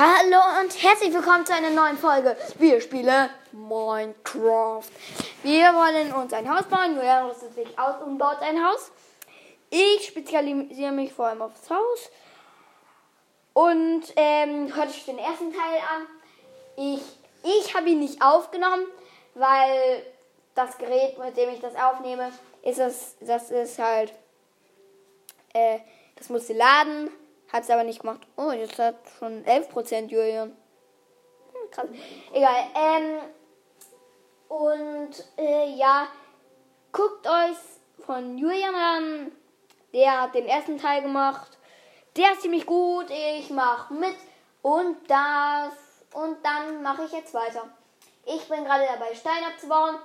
[0.00, 2.36] Hallo und herzlich willkommen zu einer neuen Folge.
[2.60, 4.84] Wir spielen Minecraft.
[5.42, 6.94] Wir wollen uns ein Haus bauen.
[6.94, 8.92] Julian rüstet sich aus und baut ein Haus.
[9.70, 12.10] Ich spezialisiere mich vor allem aufs Haus.
[13.54, 16.06] Und ähm, hört euch den ersten Teil an.
[16.76, 17.02] Ich,
[17.42, 18.86] ich habe ihn nicht aufgenommen,
[19.34, 20.06] weil
[20.54, 22.30] das Gerät, mit dem ich das aufnehme,
[22.62, 24.12] ist es, das ist halt,
[25.54, 25.80] äh,
[26.14, 27.10] das musste laden.
[27.52, 28.20] Hat es aber nicht gemacht.
[28.36, 30.56] Oh, jetzt hat schon 11% Julian.
[31.52, 31.86] Hm, krass.
[32.32, 32.66] Egal.
[32.74, 33.20] Ähm,
[34.48, 36.08] und äh, ja,
[36.92, 37.56] guckt euch
[38.04, 39.32] von Julian an.
[39.92, 41.58] Der hat den ersten Teil gemacht.
[42.16, 43.06] Der ist ziemlich gut.
[43.10, 44.16] Ich mache mit.
[44.60, 45.72] Und das.
[46.12, 47.68] Und dann mache ich jetzt weiter.
[48.26, 49.96] Ich bin gerade dabei, Stein abzubauen.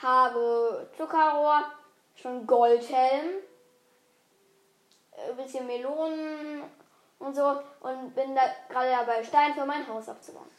[0.00, 1.64] Habe Zuckerrohr.
[2.14, 3.42] Schon Goldhelm.
[5.38, 6.64] Bisschen Melonen
[7.20, 10.50] und so und bin da gerade dabei, Stein für mein Haus abzubauen.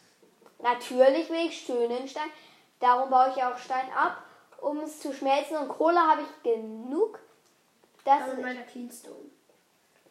[0.58, 2.30] Natürlich will ich schönen Stein,
[2.80, 4.22] darum baue ich auch Stein ab,
[4.62, 7.18] um es zu schmelzen und Kohle habe ich genug.
[8.04, 9.30] Das Aber ist meiner Cleanstone.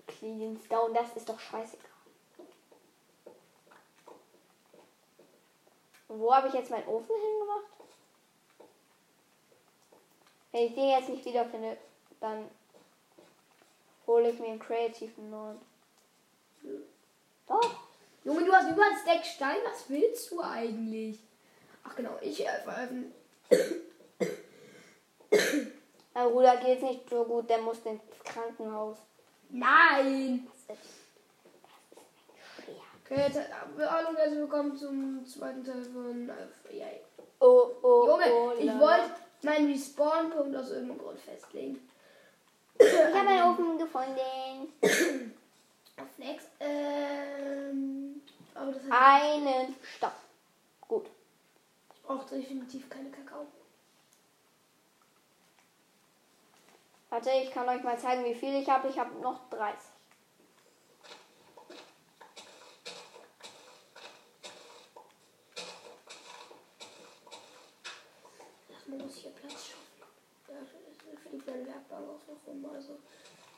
[0.05, 1.89] Cleanstone, das ist doch scheißegal.
[6.09, 7.65] Und wo habe ich jetzt meinen Ofen hingemacht?
[10.51, 11.77] Wenn ich den jetzt nicht wiederfinde,
[12.19, 12.49] dann
[14.09, 15.59] hole ich mir einen kreativen neuen.
[17.47, 17.75] Doch.
[18.23, 19.57] Junge, du hast über ein Stack Stein.
[19.65, 21.19] Was willst du eigentlich?
[21.83, 23.15] Ach genau, ich äh, veröffentliche.
[26.13, 28.97] Mein Bruder geht's nicht so gut, der muss ins Krankenhaus.
[29.49, 30.47] Nein!
[33.05, 33.45] Okay, jetzt, äh,
[33.87, 36.29] hallo und herzlich willkommen zum zweiten Teil von.
[36.29, 36.33] Äh,
[37.41, 39.11] Oh, oh, Junge, oh, ich wollte
[39.43, 41.89] meinen Respawn-Punkt aus irgendeinem Grund festlegen.
[42.79, 44.73] Ich habe einen Ofen gefunden.
[45.97, 46.47] Auf next.
[46.61, 48.21] Ähm.
[48.55, 48.83] Aber das.
[48.89, 50.13] Einen Stopp.
[50.87, 51.07] Gut.
[51.93, 53.45] Ich brauche definitiv keine Kakao.
[57.09, 58.87] Warte, ich kann euch mal zeigen, wie viel ich habe.
[58.87, 59.89] Ich habe noch 30.
[68.69, 69.78] Erstmal muss ich hier Platz schaffen.
[71.31, 72.65] Die kleinen Werkbank auch noch rum.
[72.73, 72.97] Also,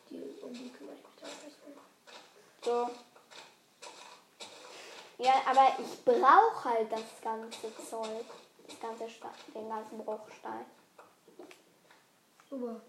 [0.10, 1.74] die, um die kümmere ich mich dann erstmal.
[2.64, 2.90] So.
[5.24, 8.26] Ja, aber ich brauche halt das ganze Zeug.
[8.68, 10.66] Das ganze Stein, den ganzen Bruchstein.
[12.50, 12.82] Super.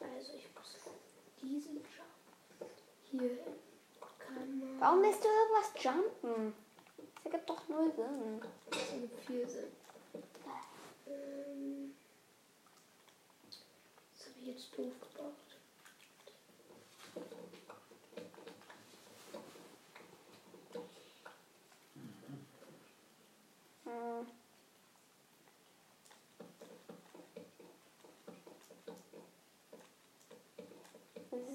[0.00, 0.76] Also, ich muss
[1.40, 2.70] diesen Jump
[3.10, 3.38] hier hin.
[4.18, 4.80] Kann man.
[4.80, 6.54] Warum lässt du irgendwas jumpen?
[6.96, 8.42] Das ergibt doch null Sinn.
[8.70, 9.72] Das ergibt viel Sinn.
[11.06, 11.94] Ähm,
[14.18, 15.32] das habe ich jetzt doof gebracht.
[23.84, 24.26] Hm.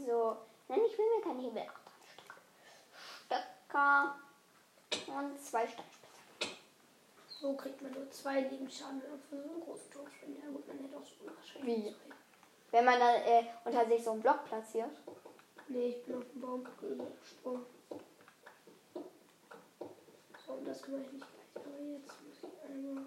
[0.05, 0.79] So, nein,
[1.39, 1.67] ich will mir keine Hebel.
[3.25, 4.15] Stöcker
[5.07, 6.01] und zwei Steinspitzen.
[7.27, 10.37] So kriegt man nur zwei Lebensschaden für so einen großen Turmspringen.
[10.43, 11.95] Ja gut, man hätte auch so wahrscheinlich Wie?
[12.71, 14.91] Wenn man dann äh, unter sich so einen Block platziert.
[15.67, 17.65] Nee, ich bin auf den Baum gesprungen.
[20.45, 21.65] So, und das kümmere ich mich gleich.
[21.65, 23.05] Aber jetzt muss ich einmal.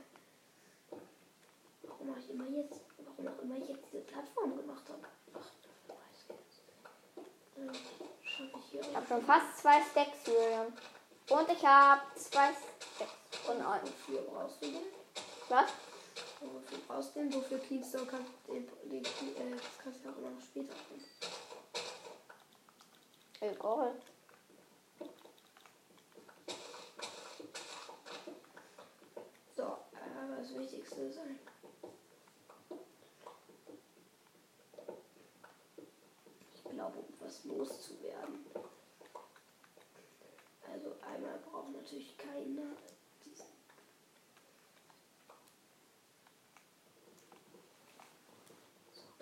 [1.82, 2.80] Warum ich immer jetzt?
[2.98, 5.06] Warum auch immer ich jetzt diese Plattform gemacht habe?
[5.34, 6.62] Ach, das weiß ich jetzt.
[7.54, 7.72] Dann
[8.22, 10.72] schaffe ich habe schon fast zwei Stacks, Julian.
[11.30, 13.82] Und ich habe zwei Stacks von allen.
[13.82, 14.82] Wofür brauchst du den?
[15.48, 15.70] Was?
[16.40, 17.34] Wofür brauchst du den?
[17.34, 18.04] Wofür cleanst du?
[18.06, 21.04] Kann, den, den, äh, das kannst du auch noch später tun.
[23.40, 23.94] Egal.
[29.54, 31.38] So, aber das Wichtigste ist ein.
[36.54, 38.46] Ich glaube, um was loszuwerden.
[40.72, 42.76] Also einmal braucht natürlich keiner.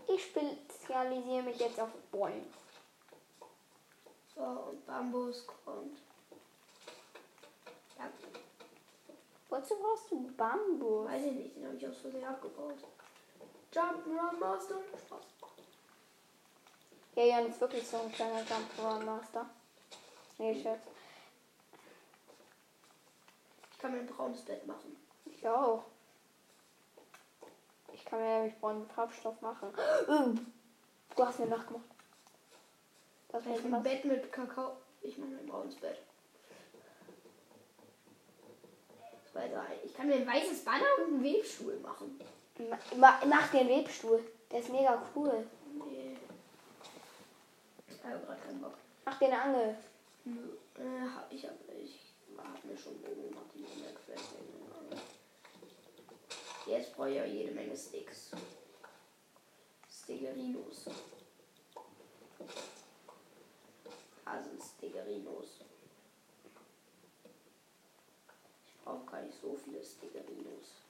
[0.09, 2.45] Ich spezialisiere mich jetzt auf Bäume.
[4.35, 5.99] So, und Bambus kommt.
[7.99, 8.11] Ja,
[9.49, 11.09] Wozu brauchst du Bambus?
[11.09, 12.77] weiß ich nicht, den habe ich aus Versehen abgebaut.
[13.73, 14.77] Jump'n'Run Master.
[15.07, 15.25] Spaß.
[17.15, 19.49] Ja, Jan ist wirklich so ein kleiner Jump'n'Run Master.
[20.39, 20.83] Nee, Scherz.
[23.83, 24.97] Ich kann mir ein braunes Bett machen.
[25.25, 25.83] Ich auch.
[27.93, 29.75] Ich kann mir nämlich braunen Farbstoff machen.
[31.17, 31.83] Du hast mir nachgemacht.
[33.31, 33.83] Das Ich ein.
[33.83, 34.77] Bett mit Kakao.
[35.01, 35.99] Ich mache mir ein braunes Bett.
[40.03, 42.21] kann mir ein weißes Banner und einen Webstuhl machen.
[42.59, 44.21] Ma ma mach dir einen Webstuhl.
[44.49, 45.45] Der ist mega cool.
[45.87, 46.17] Nee.
[47.89, 48.75] Ich habe gerade keinen Bock.
[49.05, 49.77] Mach dir eine Angel.
[50.25, 50.57] Nö.
[50.79, 51.99] Äh, hab- ich habe ich
[52.37, 53.47] hab mir schon Bogen gemacht,
[56.67, 58.31] Jetzt brauche ich auch jede Menge Sticks.
[59.91, 60.87] Stickerinos.
[64.25, 65.61] Da sind Stickerinos.
[68.67, 70.83] Ich brauche gar nicht so viele Stickerinos.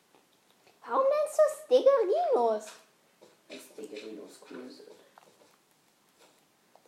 [0.86, 2.66] Warum nennst du Stiggerinos?
[3.48, 4.92] Weil Stickerinos cool sind.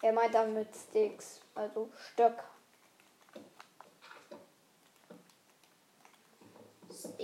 [0.02, 1.90] Er meint damit Sticks, also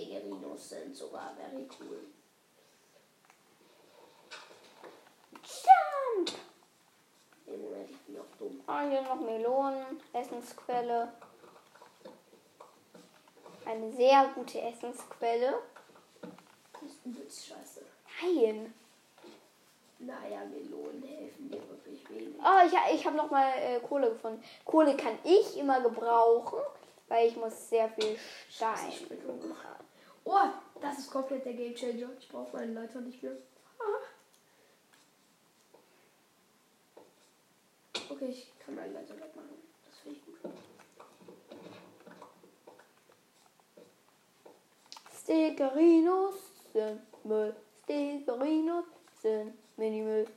[0.00, 0.20] Stöcke.
[0.20, 2.00] Stickerinos sind sogar very cool.
[5.42, 6.30] Jump!
[7.46, 8.62] Moment, ich bin auch dumm.
[8.66, 11.12] Ah, hier noch Melonen, Essensquelle.
[13.64, 15.58] Eine sehr gute Essensquelle.
[16.72, 17.84] Das ist übelst scheiße.
[18.22, 18.74] Nein.
[19.98, 22.34] Naja, Melonen helfen mir wirklich wenig.
[22.38, 24.42] Oh, ich, ich habe noch mal äh, Kohle gefunden.
[24.64, 26.58] Kohle kann ich immer gebrauchen,
[27.08, 28.18] weil ich muss sehr viel
[28.48, 28.92] Stein.
[30.32, 30.48] Oh,
[30.80, 32.08] das ist komplett der Game Changer.
[32.20, 33.36] Ich brauche meinen Leiter nicht mehr.
[33.80, 34.06] Ah.
[38.08, 39.56] Okay, ich kann meinen Leiter wegmachen.
[39.84, 40.38] Das finde ich gut.
[45.20, 46.36] Stickerinos
[46.72, 47.56] sind Müll.
[47.82, 48.84] Stickerinos
[49.20, 50.28] sind Minimüll.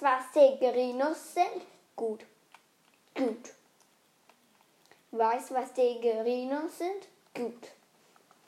[0.00, 1.62] Was Stickerinos sind?
[1.96, 2.24] Gut.
[3.14, 3.50] Gut.
[5.10, 7.08] Weißt du, was Stickerinos sind?
[7.34, 7.68] Gut.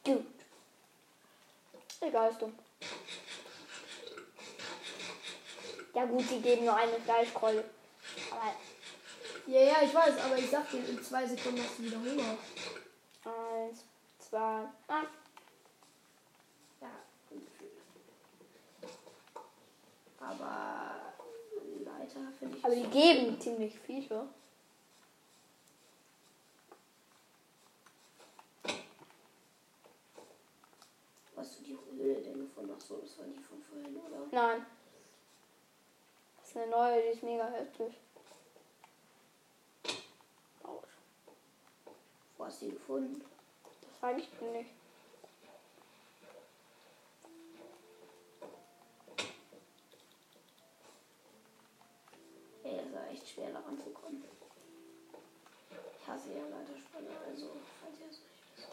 [0.04, 0.26] Gut.
[2.00, 2.56] Egal, ist dumm.
[5.94, 7.64] Ja gut, die geben nur eine Fleischkeule.
[8.30, 8.54] Aber
[9.46, 12.38] Ja, ja, ich weiß, aber ich sag dir, in zwei Sekunden hast du wieder Hunger.
[13.24, 13.84] eins,
[14.18, 14.64] zwei,
[16.80, 16.90] Ja,
[17.28, 17.42] gut.
[20.20, 20.79] Aber
[22.14, 22.64] Leiter finde ich.
[22.64, 24.28] aber die geben ziemlich viele.
[31.36, 32.74] Hast du die Höhle denn gefunden?
[32.76, 34.26] Ach so, das war die von vorhin, oder?
[34.30, 34.66] Nein.
[36.36, 37.94] Das ist eine neue, die ist mega heftig.
[42.36, 43.24] Wo hast du die gefunden?
[43.80, 44.70] Das sage ich nicht.
[52.64, 54.24] Ey, es war echt schwer daran zu kommen.
[55.98, 58.68] Ich hasse ja Leiterspanne, also falls ihr es nicht wisst.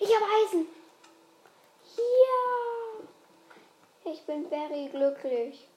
[0.00, 0.66] Ich habe Eisen.
[1.96, 2.44] Ja.
[4.12, 5.68] Ich bin very glücklich.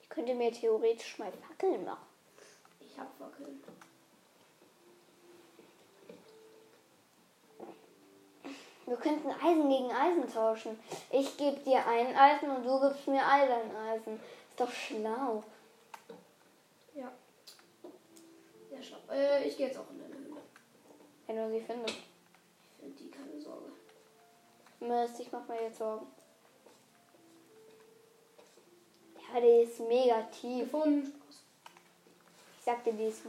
[0.00, 2.17] Ich könnte mir theoretisch mal Fackeln machen.
[2.98, 3.18] Ich hab.
[8.86, 10.78] Wir könnten Eisen gegen Eisen tauschen.
[11.10, 14.14] Ich gebe dir ein Eisen und du gibst mir all dein Eisen.
[14.14, 15.44] Ist doch schlau.
[16.94, 17.12] Ja.
[18.70, 18.96] Ja, schau.
[19.12, 20.40] Äh, ich gehe jetzt auch in deine Höhle.
[21.26, 21.98] Wenn du sie findest.
[21.98, 23.72] Ich finde die keine Sorge.
[24.80, 26.06] Mist, ich mach mir jetzt Sorgen.
[29.34, 30.64] Ja, die ist mega tief.
[30.64, 31.17] Gefunden.
[32.68, 33.22] Ich sag dir, die ist.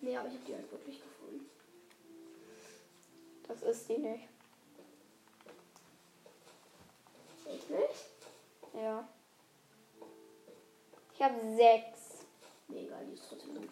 [0.00, 1.48] Nee, aber ich habe die halt wirklich gefunden.
[3.46, 4.24] Das ist die nicht.
[7.46, 8.74] Echt nicht?
[8.74, 9.08] Ja.
[11.14, 12.24] Ich habe sechs.
[12.66, 13.70] Nee, egal, die ist trotzdem gut.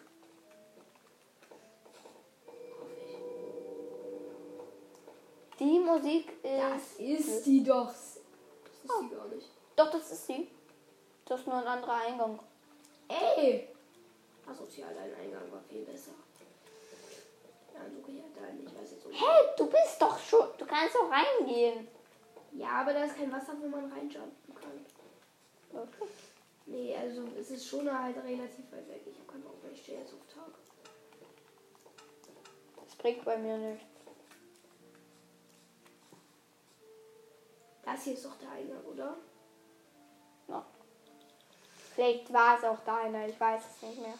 [5.59, 6.61] Die Musik ist.
[6.61, 7.87] Das ist die doch.
[7.87, 9.03] Das ist Oh.
[9.03, 9.49] die gar nicht.
[9.75, 10.47] Doch, das ist sie.
[11.31, 12.37] Das ist nur ein anderer Eingang.
[13.07, 13.69] Ey!
[14.45, 16.11] Asozial, dein Eingang war viel besser.
[17.73, 18.67] Ja, ich halt deinen.
[18.67, 19.09] Ich weiß jetzt so.
[19.13, 20.49] Hey, du bist doch schon.
[20.57, 21.87] Du kannst doch reingehen.
[22.51, 24.85] Ja, aber da ist kein Wasser, wo man reinjumpen kann.
[25.73, 26.11] Okay.
[26.65, 29.01] Nee, also es ist schon halt relativ weit weg.
[29.05, 29.71] Ich habe keinen Bock mehr.
[29.71, 30.53] Ich stehe jetzt auf Tag.
[32.75, 33.85] Das bringt bei mir nichts.
[37.85, 39.15] Das hier ist doch der Eingang, oder?
[41.95, 44.13] Vielleicht war es auch deiner, ich weiß es nicht mehr.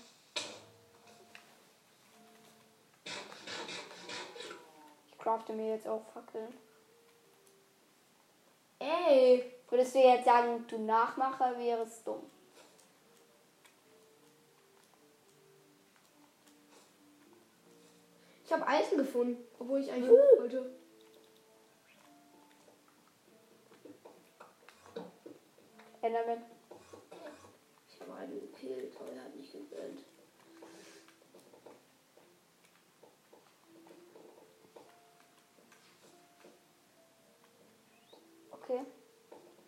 [5.12, 6.54] Ich crafte mir jetzt auch Fackeln.
[8.80, 9.52] Ey.
[9.70, 12.30] Würdest du jetzt sagen, du Nachmacher wäre es dumm?
[18.44, 20.40] Ich habe Eisen gefunden, obwohl ich eigentlich Uh.
[20.40, 20.76] wollte.
[26.02, 26.61] Enderman.
[28.10, 30.06] Einen gekillt, aber er hat nicht gegönnt.
[38.52, 38.86] Okay.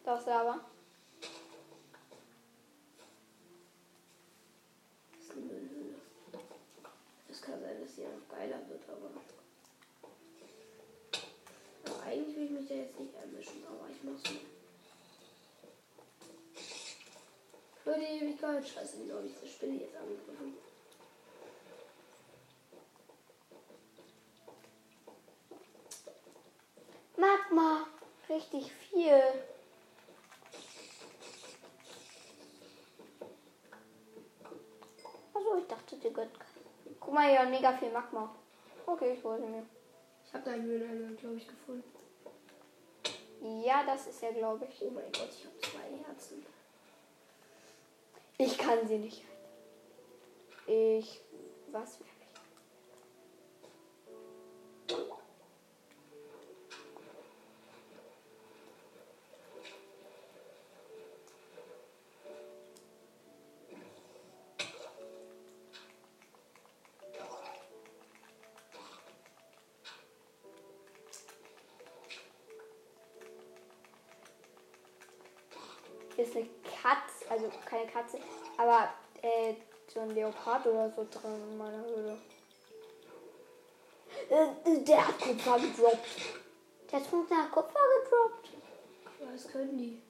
[0.03, 0.59] Da ist Lava.
[5.11, 5.95] Das ist eine Müllhöhle.
[7.29, 9.09] Es kann sein, dass sie noch geiler wird, aber.
[11.85, 14.52] aber eigentlich will ich mich da jetzt nicht einmischen, aber ich mach's mal.
[17.83, 18.65] Für die Ewigkeit.
[18.65, 20.57] Scheiße, wieso habe ich diese Spinne jetzt angegriffen?
[27.17, 27.87] Magma.
[28.29, 29.21] Richtig viel.
[35.33, 36.97] Also ich dachte, gönnt keinen.
[37.01, 38.33] Guck mal hier, mega viel Magma.
[38.85, 39.65] Okay, ich wollte mir.
[40.25, 41.83] Ich habe da einen Höhleneingang, glaube ich, gefunden.
[43.63, 44.81] Ja, das ist ja, glaube ich.
[44.81, 46.45] Oh mein Gott, ich habe zwei Herzen.
[48.37, 49.23] Ich kann sie nicht.
[50.67, 51.21] Ich.
[51.71, 51.99] Was
[77.43, 78.19] also keine Katze,
[78.57, 79.55] aber äh,
[79.87, 82.17] so ein Leopard oder so drin in meiner Höhle.
[84.29, 86.21] Äh, der hat Kupfer gedroppt.
[86.91, 88.49] Der hat nach Kupfer gedroppt.
[89.31, 90.01] Was können die?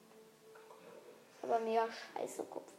[1.34, 2.72] Ist aber mega scheiße Kupfer.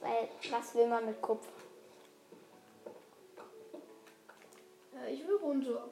[0.00, 1.50] Weil, was will man mit Kupfer?
[4.94, 5.88] Ja, ich will runter.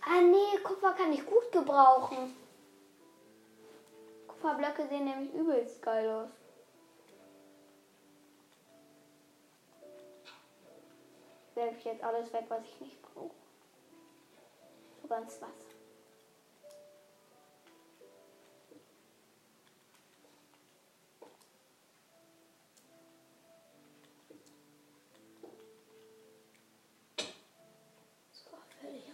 [0.00, 2.47] Ah nee, Kupfer kann ich gut gebrauchen.
[4.40, 6.30] Kupferblöcke sehen nämlich übelst geil aus.
[11.54, 13.34] Werfe ich jetzt alles weg, was ich nicht brauche.
[28.32, 29.10] So, fertig.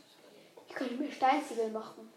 [0.69, 2.14] Ich könnte mir Steinziegel machen.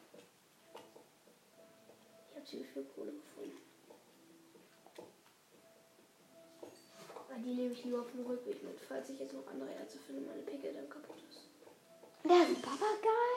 [2.48, 3.58] Ich habe ziemlich viel Kohle gefunden.
[7.30, 9.98] Ah, die nehme ich lieber auf dem Rückweg mit, falls ich jetzt noch andere Erze
[10.00, 11.50] finde meine Picke dann kaputt ist.
[12.24, 13.28] Der ist ein Papagei.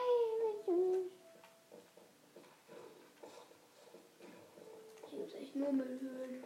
[5.09, 6.45] Hier gibt es echt nur Müllhöhlen.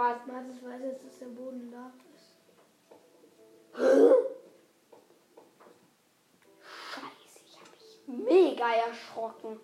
[0.00, 0.26] Was?
[0.26, 2.32] Martis weiß jetzt, dass der Boden Lava ist.
[6.94, 9.60] Scheiße, ich habe mich mega erschrocken.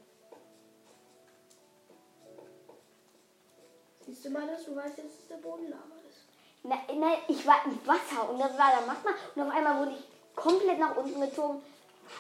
[4.01, 6.29] Siehst du mal, dass du weißt jetzt, dass der Boden Lava ist?
[6.65, 9.97] Nein, nein, ich war im Wasser und das war da Magma und auf einmal wurde
[9.97, 11.63] ich komplett nach unten gezogen.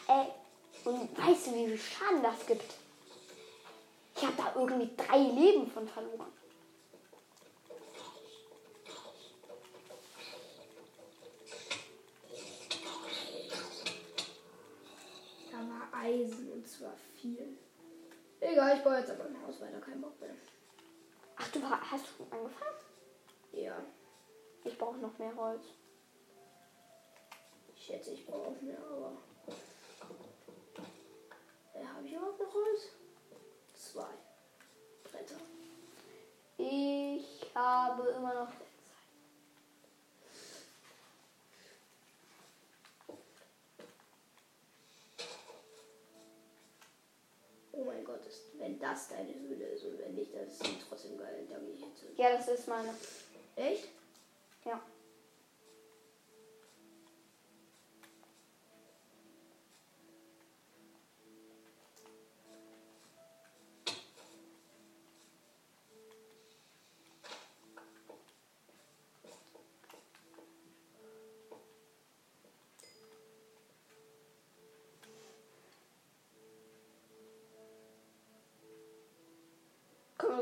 [0.08, 2.76] Äh, und weißt du, wie viel Schaden das gibt?
[4.16, 6.32] Ich habe da irgendwie drei Leben von verloren.
[15.56, 17.56] Da war Eisen und zwar viel.
[18.40, 20.30] Egal, ich baue jetzt aber ein Haus weiter, kein Bock mehr.
[21.36, 22.76] Ach, du hast schon angefangen?
[23.52, 23.76] Ja,
[24.64, 25.64] Ich brauche noch mehr Holz.
[27.74, 29.12] ich schätze, ich brauche auch mehr, aber.
[31.74, 32.82] Äh, Habe ich überhaupt noch Holz?
[33.74, 34.14] Zwei
[35.04, 35.40] Bretter.
[36.58, 38.48] Ich habe immer noch
[48.58, 51.46] wenn das deine Höhle ist und wenn nicht, dann ist sie trotzdem geil.
[51.74, 52.18] Ich.
[52.18, 52.94] Ja, das ist meine.
[53.56, 53.88] Echt?
[54.64, 54.80] Ja.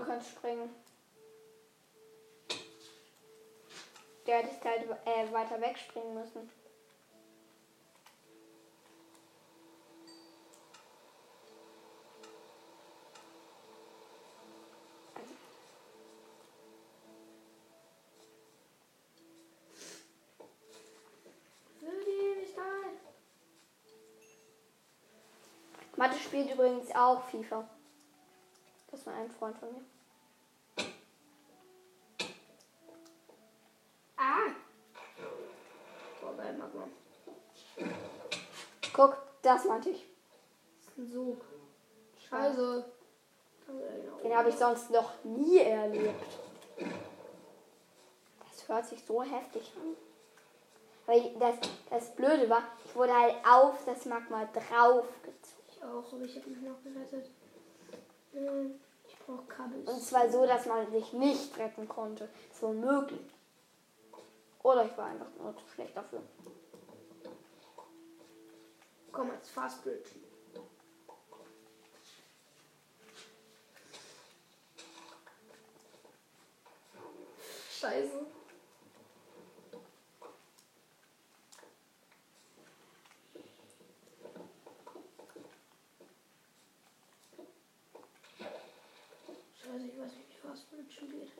[0.04, 0.70] Du kannst springen.
[4.26, 6.50] Der hätte halt äh, weiter wegspringen müssen.
[21.82, 22.64] Ewigkeit.
[25.96, 27.68] Mathe spielt übrigens auch FIFA.
[29.04, 29.84] Das war ein Freund von mir.
[34.16, 34.54] Ah!
[36.44, 36.88] Geil, Magma.
[38.92, 40.06] Guck, das meinte ich.
[40.76, 41.44] Das ist ein Sog.
[42.28, 42.84] Scheiße.
[43.66, 46.23] Da genau Den habe ich sonst noch nie erlebt.
[48.50, 49.96] Das hört sich so heftig an.
[51.06, 51.56] Weil das,
[51.88, 55.64] das Blöde war, ich wurde halt auf das Magma draufgezogen.
[55.70, 57.30] Ich auch, aber ich habe mich noch gerettet.
[58.34, 58.80] Ähm.
[59.26, 62.28] Und zwar so, dass man sich nicht retten konnte.
[62.52, 63.21] So möglich.
[64.62, 66.23] Oder ich war einfach nur zu schlecht dafür.
[69.12, 70.11] Komm jetzt, Fast Bridge.
[77.81, 78.26] Scheiße,
[89.87, 91.31] ich weiß nicht, wie Fast Bridge geht.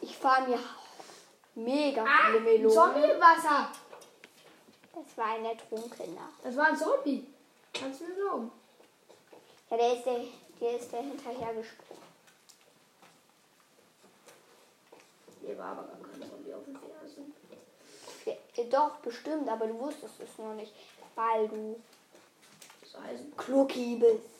[0.00, 0.58] Ich fahre mir
[1.54, 2.70] mega Ah, viele ein Melonen.
[2.70, 3.70] Zombie im Wasser.
[4.94, 6.28] Das war ein Ertrunkener.
[6.42, 7.26] Das war ein Zombie.
[7.72, 8.50] Kannst du mir glauben?
[9.70, 10.20] Ja, der ist der,
[10.60, 12.02] der ist der hinterher gesprungen.
[15.40, 17.34] Hier war aber gar kein Zombie auf dem Fersen.
[18.24, 20.72] Ja, doch, bestimmt, aber du wusstest es noch nicht,
[21.14, 21.80] weil du
[23.04, 23.36] Eisen.
[23.36, 24.35] Klucki bist.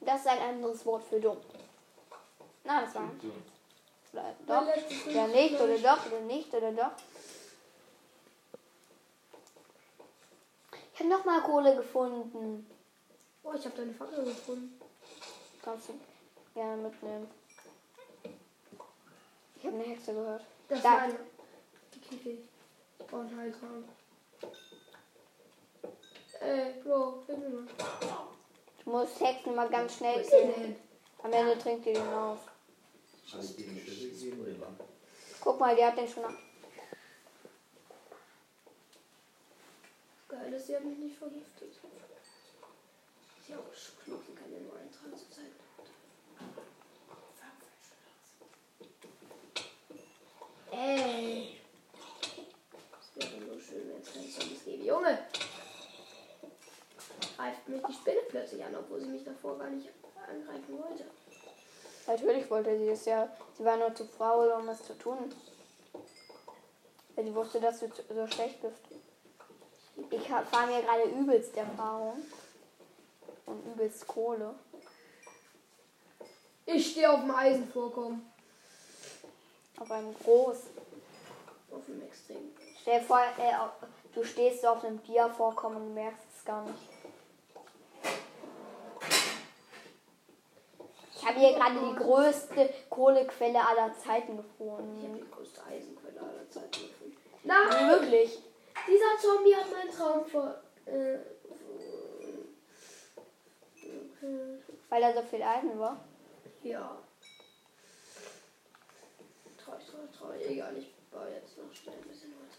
[0.00, 1.38] Das ist ein anderes Wort für dumm.
[2.64, 3.10] Nein, das war
[4.12, 4.62] oder doch,
[5.06, 6.92] oder nicht, oder doch, oder nicht, oder doch.
[10.94, 12.66] Ich habe nochmal Kohle gefunden.
[13.42, 14.80] Oh, ich habe deine Fackel gefunden.
[15.62, 15.94] Kannst du
[16.54, 17.30] gerne mitnehmen.
[19.56, 20.44] Ich habe eine Hexe gehört.
[20.68, 20.92] Das Da.
[20.92, 21.18] war eine.
[21.94, 22.38] Die Kiki.
[22.98, 23.84] Ich brauche einen Heiltrank.
[26.40, 27.66] Ey, Bro, hilf mir mal.
[28.88, 30.74] Du musst Hexen mal ganz schnell killen.
[31.22, 32.38] Am Ende trinkt ihr den oder?
[35.42, 36.32] Guck mal, der hat den schon ab.
[40.26, 41.74] Geil, dass sie hat mich nicht vergiftet.
[43.46, 45.52] Sie auch schlucken kann ja nur eintragen zur Zeit.
[50.72, 51.60] Ey.
[52.94, 54.84] Das wäre so schön, wenn es keine Zombies gäbe.
[54.84, 55.18] Junge!
[57.38, 59.88] Greift mich die Spinne plötzlich an, obwohl sie mich davor gar nicht
[60.28, 61.04] angreifen wollte.
[62.08, 63.28] Natürlich wollte sie es ja.
[63.56, 65.32] Sie war nur zu faul, um es zu tun.
[67.14, 68.80] Weil sie wusste, dass du so schlecht bist.
[70.10, 72.24] Ich fahre mir gerade übelst Erfahrung.
[73.46, 74.56] Und übelst Kohle.
[76.66, 78.32] Ich stehe auf dem Eisenvorkommen.
[79.78, 80.56] Auf einem Groß.
[81.70, 82.50] Auf dem Extrem.
[82.82, 83.52] Stell dir vor, äh,
[84.12, 86.97] du stehst so auf einem Dia-Vorkommen und merkst es gar nicht.
[91.28, 95.14] Habe hier gerade die größte Kohlequelle aller Zeiten Ich habe gefunden.
[95.14, 97.16] die größte Eisenquelle aller Zeiten gefunden.
[97.44, 97.88] Nein!
[97.90, 98.38] Wirklich.
[98.86, 100.62] Dieser Zombie hat meinen Traum ver...
[100.86, 101.18] Äh,
[104.88, 105.98] Weil da so viel Eisen war.
[106.62, 106.96] ja.
[109.62, 110.50] Traurig, traurig, traurig.
[110.50, 112.54] Egal, ich baue jetzt noch schnell ein bisschen Holz.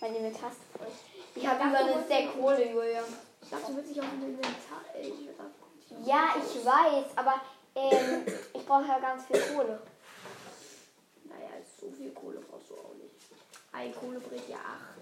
[0.00, 0.86] Mein Inventar ist voll.
[1.34, 3.04] Ich Ja, habe über eine Stack ich- Kohle, Julian.
[3.40, 4.82] Ich dachte, du willst dich auf dem Inventar...
[4.94, 5.44] Ey, ich will da...
[6.04, 7.40] Ja, ich weiß, aber
[7.74, 9.80] ähm, ich brauche ja ganz viel Kohle.
[11.24, 11.50] Naja,
[11.80, 13.14] so viel Kohle brauchst du auch nicht.
[13.72, 14.92] Ein Kohle bringt ja acht.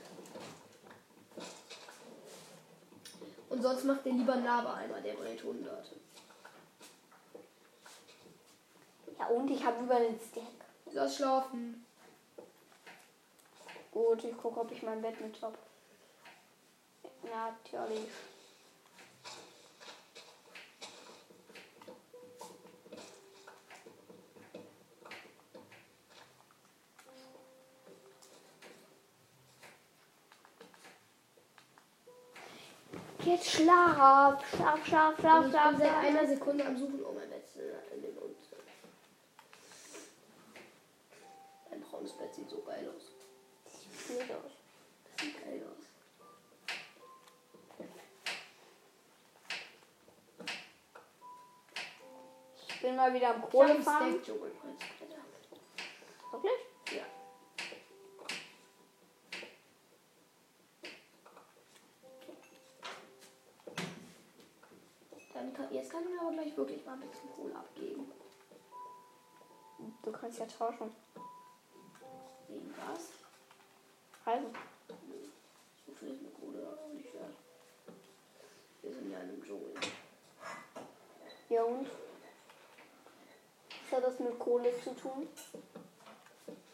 [3.49, 5.87] Und sonst macht der lieber einen Lava-Eimer, der bringt 100.
[9.19, 10.45] Ja, und ich habe über einen Stack.
[10.93, 11.85] Lass schlafen.
[13.91, 15.59] Gut, ich gucke, ob ich mein Bett mit habe.
[17.23, 18.09] Natürlich.
[33.25, 34.45] Jetzt schlaf.
[34.55, 35.71] Schlaf, schlaf, schlaf, ich schlaf.
[35.71, 37.61] bin seit einer Sekunde am Suchen, um ein Bett zu
[37.95, 38.37] in den Mund.
[41.71, 43.13] Ein braunes Bett sieht so geil aus.
[44.07, 44.53] Sieht aus.
[45.05, 45.87] Das sieht geil aus.
[52.69, 54.90] Ich bin mal wieder am Ich
[66.61, 68.13] wirklich mal ein bisschen Kohle abgeben.
[70.03, 70.95] Du kannst ja tauschen.
[72.49, 73.09] Wegen was?
[74.27, 74.47] Also.
[75.87, 77.35] So viel ist eine Kohle aber nicht wert.
[78.83, 79.73] Wir sind ja in einem Dschungel.
[81.49, 81.89] Ja und?
[83.91, 85.29] Was hat das mit Kohle zu tun?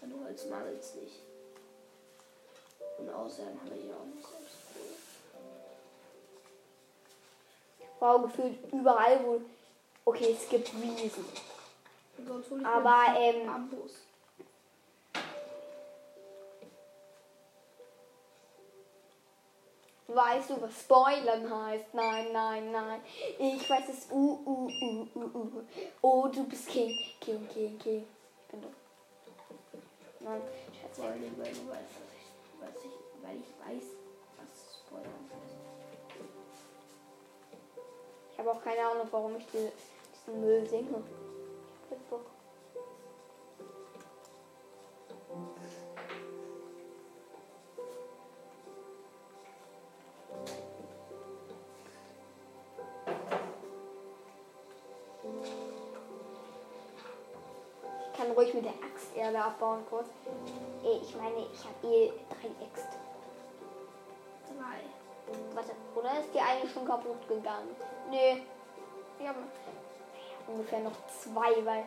[0.00, 1.22] Wenn du Holz mangelst nicht.
[2.98, 4.96] Und außerdem haben wir hier auch nicht selbst Kohle.
[8.00, 9.40] Wow, gefühlt überall, wo.
[10.08, 11.24] Okay, es gibt Wiesen.
[12.16, 13.92] Ich Aber, ähm, Bambus.
[20.06, 21.92] Weißt du, was Spoilern heißt?
[21.92, 23.00] Nein, nein, nein.
[23.36, 24.06] Ich weiß es.
[24.12, 25.62] Uh, uh, uh, uh, uh.
[26.00, 26.96] Oh, du bist King.
[27.20, 28.06] King, King, King.
[28.42, 28.68] Ich bin du.
[30.20, 30.40] Nein.
[30.92, 32.92] Vor allem, weil du weißt, was ich, was ich,
[33.22, 33.95] weil ich weiß,
[38.36, 39.72] Ich habe auch keine Ahnung, warum ich die,
[40.12, 41.02] diesen Müll singe.
[41.86, 42.20] Ich hab Bock.
[58.12, 60.08] Ich kann ruhig mit der Axt Erde abbauen kurz.
[60.82, 62.95] Ich meine, ich habe eh drei Äxte.
[65.54, 67.74] Warte, oder ist die eine schon kaputt gegangen?
[68.10, 68.42] Nee.
[69.18, 69.48] Wir haben
[70.46, 71.84] ungefähr noch zwei, weil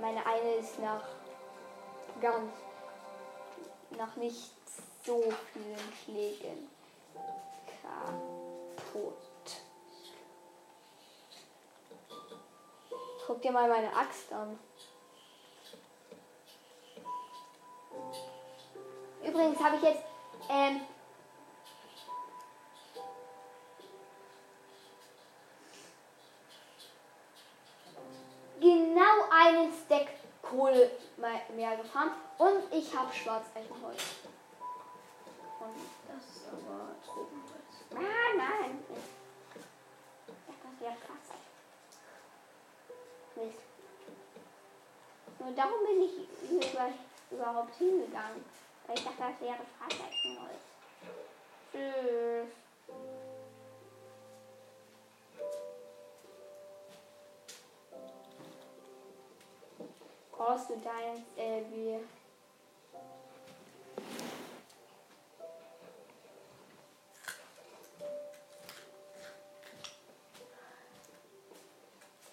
[0.00, 1.02] meine eine ist nach
[2.20, 2.52] ganz
[3.96, 4.52] nach nicht
[5.04, 6.68] so vielen Schlägen
[7.82, 9.14] kaputt.
[13.26, 14.58] Guck dir mal meine Axt an.
[19.24, 20.04] Übrigens habe ich jetzt
[20.48, 20.80] ähm,
[30.58, 34.02] Kohle me- mehr gefahren und ich habe Schwarzeichenholz.
[35.60, 35.76] Und
[36.08, 37.72] Das ist aber Tropenholz.
[37.90, 38.84] nein, nein.
[40.46, 41.38] Das wäre krass.
[43.36, 43.58] Mist.
[45.38, 46.88] Nur darum bin ich hier über,
[47.30, 48.44] überhaupt hingegangen.
[48.86, 50.64] Weil ich dachte, das wäre Schwarzeichenholz.
[51.70, 52.57] Tschüss.
[60.38, 61.98] Brauchst du deins, äh, wie...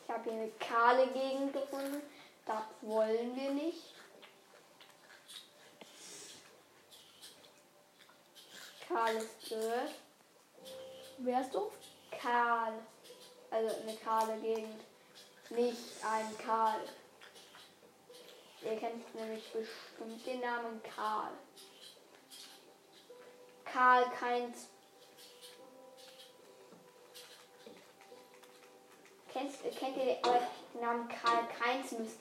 [0.03, 2.03] Ich habe hier eine kahle Gegend gefunden.
[2.45, 3.95] Das wollen wir nicht.
[8.87, 9.95] Kahles Dirt.
[11.17, 11.71] Wärst du?
[12.21, 12.73] Kahl.
[13.49, 14.79] Also eine kahle Gegend.
[15.49, 16.81] Nicht ein Karl.
[18.65, 21.29] Ihr kennt nämlich bestimmt den Namen Karl.
[23.63, 24.69] Karl Keins.
[29.31, 32.17] Kennst, kennt ihr den Namen Karl Keins müsst.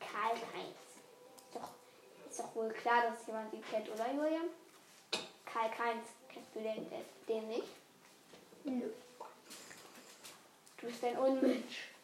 [0.00, 0.76] Karl Keins.
[1.46, 1.68] Ist doch,
[2.28, 4.48] ist doch wohl klar, dass jemand ihn kennt, oder Julian?
[5.44, 6.08] Karl Keins.
[6.28, 6.90] Kennst du den,
[7.28, 7.68] den nicht?
[8.64, 8.90] Nö.
[10.80, 11.95] Du bist ein Unmensch.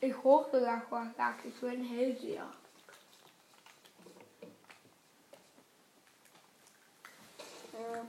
[0.00, 2.46] Ich hoch sogar gesagt, ich bin ein Hellseher.
[7.72, 8.06] Ja.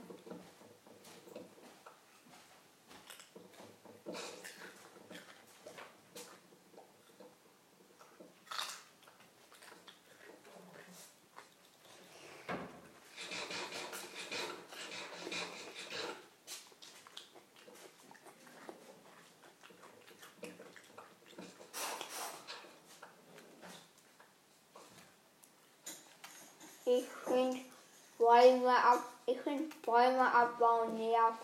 [26.90, 27.04] Ich
[27.38, 27.60] finde
[28.18, 29.02] Bäume ab.
[29.26, 31.38] Ich finde Bäume abbauen nervt.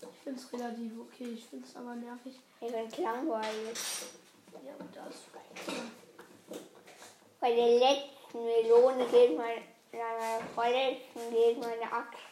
[0.00, 2.34] Ich finde es relativ okay, ich finde es aber nervig.
[2.60, 3.78] Ich finde es langweilig.
[4.64, 5.14] Ja, und das.
[7.40, 12.29] Bei der letzten Melone geht meine, bei meiner vorletzten geht meine Axt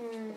[0.00, 0.34] Hm.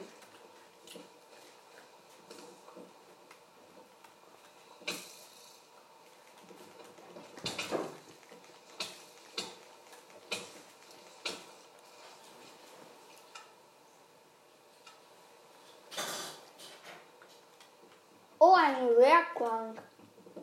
[18.38, 19.82] Oh, eine Werkbank.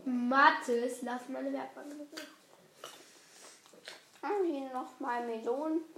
[0.06, 1.92] Mathis, lass meine Werkbank.
[4.22, 5.89] Haben wir nochmal Melonen?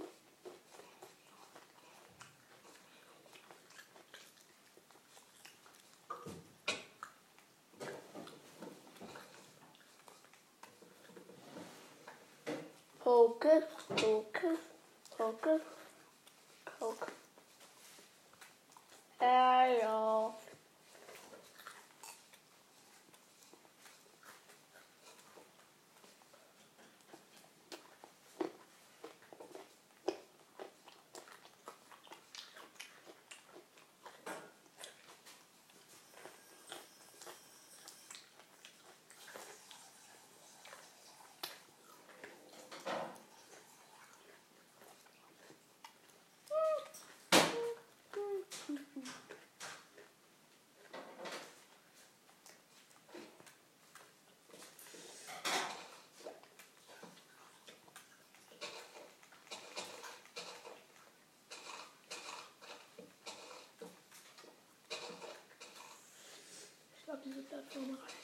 [67.25, 68.22] Diese Plattform rein.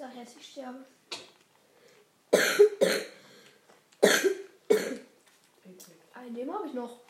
[0.00, 0.86] Sag jetzt, ich sterbe.
[6.14, 7.00] Ein dem habe ich noch.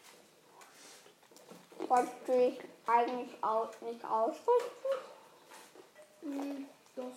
[1.86, 4.90] Wolltest du dich eigentlich auch nicht ausrüsten?
[6.22, 7.12] Hm, doch.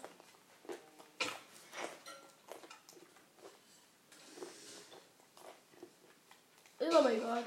[6.80, 7.44] Ist aber egal.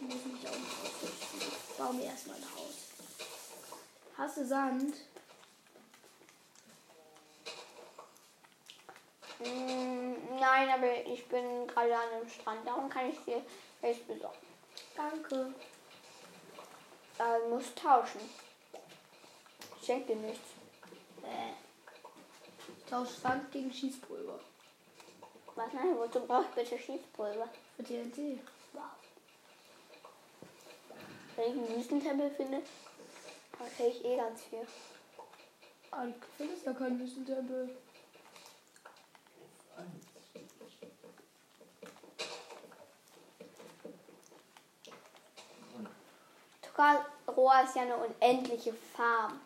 [0.00, 1.40] muss mich auch nicht ausrüsten.
[1.40, 2.74] Ich baue mir erstmal ein Haus.
[4.16, 4.94] Hast du Sand?
[9.38, 12.66] Mm, Nein, aber ich bin gerade an einem Strand.
[12.66, 13.42] Darum kann ich dir
[13.80, 14.36] welches besorgen.
[14.96, 15.54] Danke.
[17.18, 18.20] Äh, du musst tauschen.
[19.78, 20.48] Ich schenke dir nichts.
[21.22, 21.52] Äh.
[22.76, 24.40] Ich tausche Sand gegen Schießpulver.
[25.54, 25.72] Was?
[25.72, 27.48] Nein, wozu brauchst du bitte Schießpulver?
[27.76, 28.40] Für TNT.
[31.36, 32.62] Wenn ich einen Wüstentempel finde,
[33.60, 34.66] dann kriege ich eh ganz viel.
[35.90, 37.70] Ah, du findest ja keinen Wüstentempel.
[47.40, 49.40] Rohr ist ja eine unendliche Farm.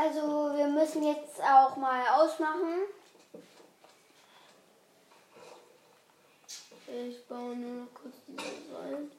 [0.00, 2.82] Also wir müssen jetzt auch mal ausmachen.
[6.86, 9.10] Ich baue nur noch kurz diese Säulen.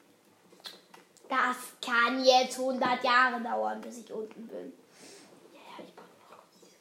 [1.28, 4.72] Das kann jetzt 100 Jahre dauern, bis ich unten bin.
[5.52, 6.78] Ja, ja, ich baue nur noch kurz diese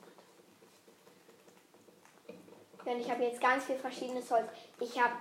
[2.32, 2.86] Matte.
[2.86, 4.48] Denn ich habe jetzt ganz viel verschiedenes Holz.
[4.80, 5.16] Ich habe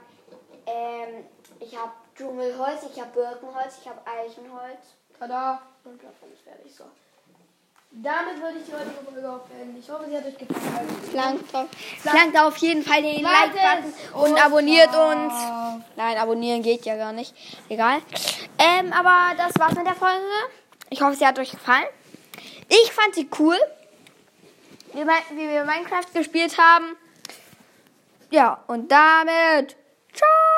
[0.67, 1.25] ähm,
[1.59, 4.95] ich habe Dschungelholz, ich habe Birkenholz, ich habe Eichenholz.
[5.19, 5.62] Tada!
[5.85, 6.73] Und davon ist fertig.
[6.73, 6.85] So.
[7.90, 9.79] Damit würde ich die heutige Folge auch beenden.
[9.79, 10.88] Ich hoffe, sie hat euch gefallen.
[11.11, 11.66] Flankt auf,
[11.98, 15.33] flankt auf jeden Fall den Like Like-Button und und abonniert uns.
[15.96, 17.35] Nein, abonnieren geht ja gar nicht.
[17.68, 18.01] Egal.
[18.59, 20.22] Ähm, aber das war's mit der Folge.
[20.90, 21.87] Ich hoffe, sie hat euch gefallen.
[22.68, 23.57] Ich fand sie cool.
[24.92, 25.07] Wie
[25.48, 26.96] wir Minecraft gespielt haben.
[28.31, 29.77] Ja, und damit.
[30.12, 30.58] Ciao!